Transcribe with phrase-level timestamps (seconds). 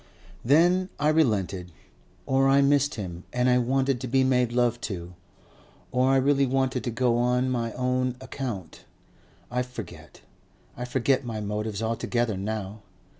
[0.43, 1.71] "Then I relented.
[2.25, 5.13] Or I missed him and I wanted to be made love to.
[5.91, 8.85] Or I really wanted to go on my own account.
[9.51, 10.21] I forget.
[10.75, 12.81] I forget my motives altogether now.